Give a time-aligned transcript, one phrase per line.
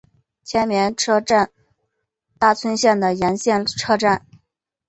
[0.43, 1.51] 千绵车站
[2.39, 4.25] 大村线的沿线车站。